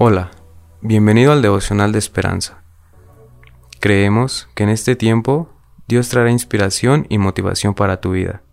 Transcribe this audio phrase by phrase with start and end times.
[0.00, 0.30] Hola,
[0.80, 2.62] bienvenido al devocional de esperanza.
[3.80, 5.50] Creemos que en este tiempo
[5.88, 8.44] Dios traerá inspiración y motivación para tu vida.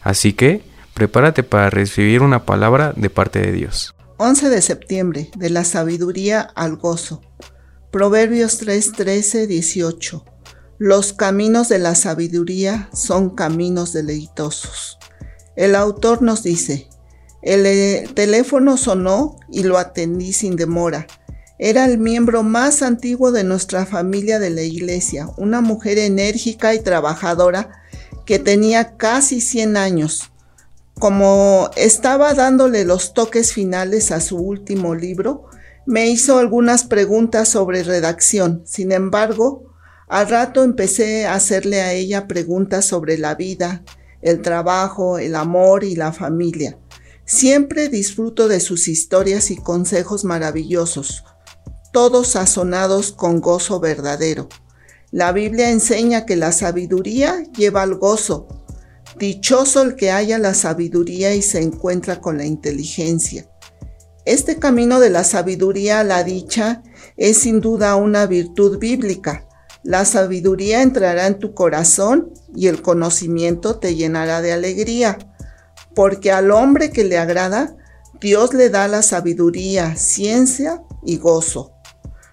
[0.00, 0.62] Así que,
[0.94, 3.96] prepárate para recibir una palabra de parte de Dios.
[4.18, 7.20] 11 de septiembre, de la sabiduría al gozo.
[7.90, 10.24] Proverbios 3, 13, 18.
[10.78, 14.96] Los caminos de la sabiduría son caminos deleitosos.
[15.56, 16.88] El autor nos dice,
[17.42, 21.06] el eh, teléfono sonó y lo atendí sin demora.
[21.58, 26.80] Era el miembro más antiguo de nuestra familia de la iglesia, una mujer enérgica y
[26.80, 27.82] trabajadora
[28.24, 30.30] que tenía casi 100 años.
[30.98, 35.46] Como estaba dándole los toques finales a su último libro,
[35.86, 38.62] me hizo algunas preguntas sobre redacción.
[38.66, 39.72] Sin embargo,
[40.08, 43.82] al rato empecé a hacerle a ella preguntas sobre la vida,
[44.22, 46.78] el trabajo, el amor y la familia.
[47.28, 51.24] Siempre disfruto de sus historias y consejos maravillosos,
[51.92, 54.48] todos sazonados con gozo verdadero.
[55.10, 58.48] La Biblia enseña que la sabiduría lleva al gozo.
[59.18, 63.46] Dichoso el que haya la sabiduría y se encuentra con la inteligencia.
[64.24, 66.82] Este camino de la sabiduría a la dicha
[67.18, 69.46] es sin duda una virtud bíblica.
[69.82, 75.18] La sabiduría entrará en tu corazón y el conocimiento te llenará de alegría
[75.94, 77.76] porque al hombre que le agrada,
[78.20, 81.72] Dios le da la sabiduría, ciencia y gozo.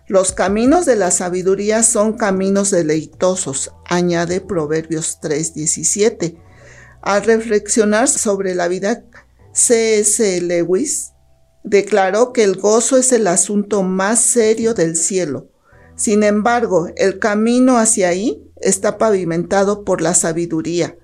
[0.08, 6.38] Los caminos de la sabiduría son caminos deleitosos, añade Proverbios 3:17.
[7.02, 9.04] Al reflexionar sobre la vida,
[9.54, 10.42] C.S.
[10.42, 11.12] Lewis
[11.64, 15.50] declaró que el gozo es el asunto más serio del cielo.
[15.96, 20.98] Sin embargo, el camino hacia ahí está pavimentado por la sabiduría.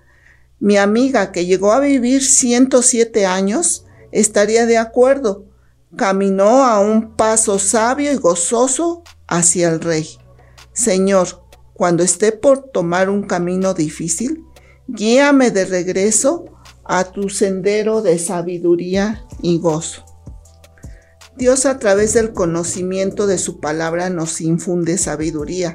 [0.61, 5.47] Mi amiga, que llegó a vivir 107 años, estaría de acuerdo.
[5.97, 10.07] Caminó a un paso sabio y gozoso hacia el rey.
[10.71, 14.45] Señor, cuando esté por tomar un camino difícil,
[14.88, 16.45] guíame de regreso
[16.83, 20.05] a tu sendero de sabiduría y gozo.
[21.35, 25.73] Dios a través del conocimiento de su palabra nos infunde sabiduría,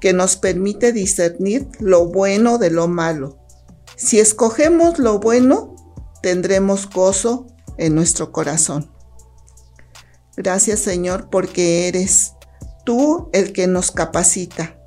[0.00, 3.45] que nos permite discernir lo bueno de lo malo
[3.96, 5.74] si escogemos lo bueno,
[6.22, 7.46] tendremos gozo
[7.78, 8.90] en nuestro corazón.
[10.36, 12.32] Gracias Señor porque eres
[12.84, 14.78] tú el que nos capacita,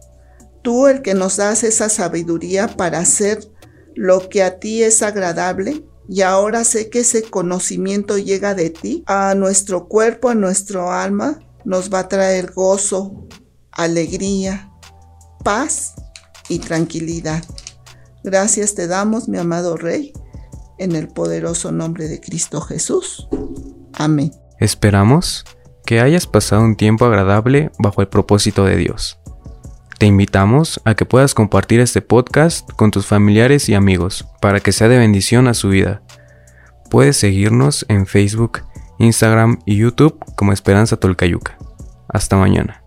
[0.62, 3.52] tú el que nos das esa sabiduría para hacer
[3.96, 9.04] lo que a ti es agradable y ahora sé que ese conocimiento llega de ti
[9.06, 13.28] a nuestro cuerpo, a nuestro alma, nos va a traer gozo,
[13.72, 14.72] alegría,
[15.44, 15.94] paz
[16.48, 17.44] y tranquilidad.
[18.24, 20.14] Gracias te damos, mi amado Rey,
[20.78, 23.28] en el poderoso nombre de Cristo Jesús.
[23.94, 24.32] Amén.
[24.60, 25.46] Esperamos
[25.86, 29.20] que hayas pasado un tiempo agradable bajo el propósito de Dios.
[29.98, 34.72] Te invitamos a que puedas compartir este podcast con tus familiares y amigos para que
[34.72, 36.02] sea de bendición a su vida.
[36.90, 38.62] Puedes seguirnos en Facebook,
[39.00, 41.58] Instagram y YouTube como Esperanza Tolcayuca.
[42.08, 42.79] Hasta mañana.